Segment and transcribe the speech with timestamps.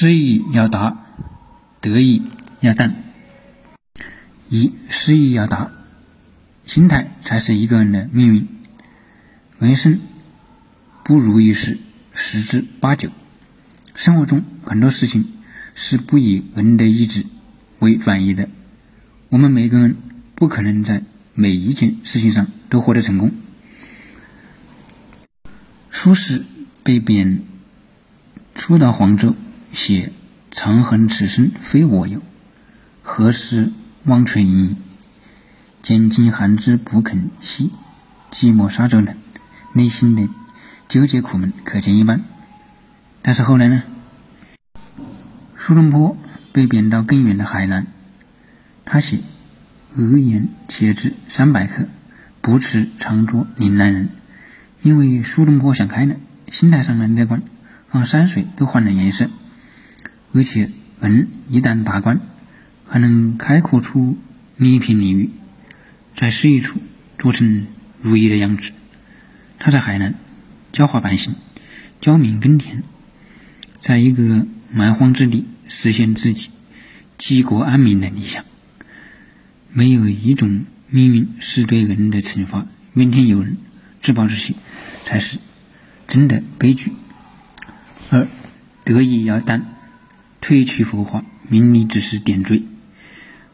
[0.00, 0.96] 失意要达，
[1.80, 2.22] 得意
[2.60, 3.02] 要淡。
[4.48, 5.72] 一失意要达，
[6.64, 8.46] 心态才是一个人的命运。
[9.58, 9.98] 人生
[11.02, 11.80] 不如意事
[12.12, 13.10] 十之八九，
[13.96, 15.32] 生活中很多事情
[15.74, 17.26] 是不以人的意志
[17.80, 18.48] 为转移的。
[19.30, 19.96] 我们每个人
[20.36, 21.02] 不可能在
[21.34, 23.32] 每一件事情上都获得成功。
[25.90, 26.44] 苏轼
[26.84, 27.42] 被贬
[28.54, 29.34] 初到黄州。
[29.72, 30.12] 写
[30.50, 32.22] “长恨此生非我有，
[33.02, 33.70] 何时
[34.04, 34.76] 忘却营？
[35.82, 37.70] 拣尽寒枝不肯栖，
[38.30, 39.16] 寂寞沙洲冷。”
[39.74, 40.28] 内心的
[40.88, 42.22] 纠结苦闷可见一斑。
[43.22, 43.82] 但是后来呢？
[45.56, 46.16] 苏东坡
[46.52, 47.86] 被贬到更远的海南，
[48.84, 49.18] 他写
[49.96, 51.86] “额言且止三百客，
[52.40, 54.08] 不辞长作岭南人”。
[54.82, 56.16] 因为苏东坡想开了，
[56.48, 57.42] 心态上的乐观，
[57.90, 59.28] 让山水都换了颜色。
[60.32, 62.20] 而且人一旦达观，
[62.86, 64.18] 还能开阔出
[64.56, 65.30] 另一片领域，
[66.14, 66.80] 在失意处
[67.18, 67.66] 做成
[68.02, 68.72] 如意的样子。
[69.58, 70.14] 他在海南
[70.70, 71.34] 教化百姓，
[72.00, 72.82] 教民耕田，
[73.80, 76.50] 在一个蛮荒之地实现自己
[77.16, 78.44] 济国安民的理想。
[79.70, 83.56] 没有一种命运是对人的惩罚，怨天尤人、
[84.00, 84.54] 自暴自弃，
[85.04, 85.38] 才是
[86.06, 86.92] 真的悲剧。
[88.10, 88.26] 二
[88.84, 89.77] 得意要淡。
[90.40, 92.62] 褪去浮化，名利只是点缀。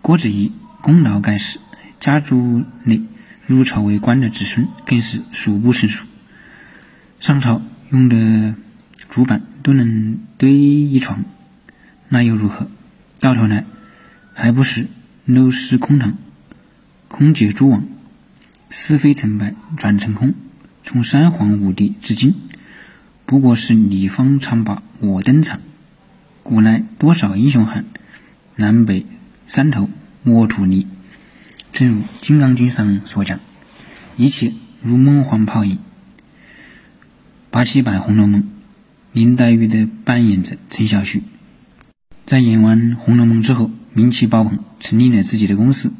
[0.00, 1.58] 郭子仪功劳盖世，
[2.00, 3.02] 家族内
[3.46, 6.06] 入朝为官的子孙更是数不胜数。
[7.20, 8.56] 上朝用的
[9.08, 11.24] 竹板都能堆一床，
[12.08, 12.68] 那又如何？
[13.20, 13.64] 到头来
[14.34, 14.88] 还不是
[15.24, 16.18] 漏失空堂，
[17.06, 17.86] 空结蛛网，
[18.68, 20.34] 是非成败转成空。
[20.82, 22.34] 从三皇五帝至今，
[23.24, 25.60] 不过是你方唱罢我登场。
[26.42, 27.84] 古来多少英雄汉，
[28.56, 29.06] 南北
[29.46, 29.88] 山头
[30.24, 30.88] 沃土泥。
[31.70, 33.38] 正如《金刚经》上所讲，
[34.16, 34.52] 一切
[34.82, 35.78] 如梦幻泡影。
[37.50, 38.42] 八七版《红楼梦》，
[39.12, 41.22] 林黛玉的扮演者陈小旭，
[42.26, 45.92] 在演完《红楼梦》之后，名气爆棚，成立了自己的公司，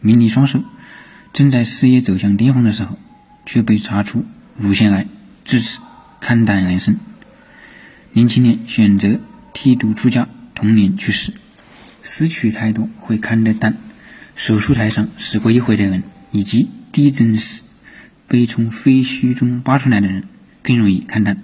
[0.00, 0.62] 名利双收。
[1.32, 2.96] 正在事业走向巅峰的时候，
[3.44, 4.24] 却被查出
[4.56, 5.08] 乳腺癌，
[5.44, 5.80] 至此
[6.20, 6.96] 看淡人生。
[8.12, 9.18] 零七年选择。
[9.60, 11.32] 剃度出家，同年去世。
[12.00, 13.76] 失去太多会看得淡，
[14.36, 17.62] 手术台上死过一回的人，以及地震时
[18.28, 20.28] 被从废墟中扒出来的人，
[20.62, 21.42] 更容易看淡。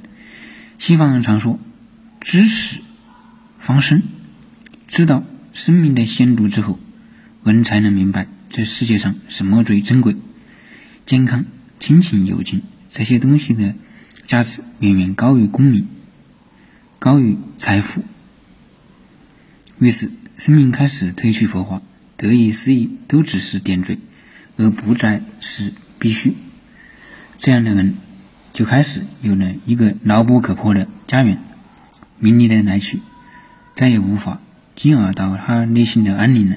[0.79, 1.59] 西方人常说
[2.23, 2.79] “知死
[3.59, 4.01] 方生”，
[4.87, 6.79] 知道生命的限度之后，
[7.43, 10.15] 人才能明白这世界上什么最珍贵。
[11.05, 11.45] 健康、
[11.81, 13.75] 亲情、友情这些东西的
[14.25, 15.89] 价值远远高于功名。
[17.05, 18.03] 高于财富，
[19.79, 21.83] 于是生命开始褪去浮华，
[22.17, 23.99] 得意失意都只是点缀，
[24.57, 26.35] 而不再是必须。
[27.39, 27.97] 这样的人
[28.55, 31.39] 就开始有了一个牢不可破的家园。
[32.19, 33.03] 名利的来去，
[33.75, 34.41] 再也无法
[34.75, 36.57] 进而到他内心的安宁了。